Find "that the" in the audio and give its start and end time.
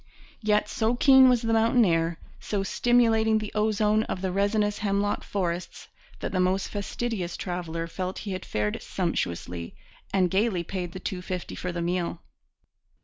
6.21-6.39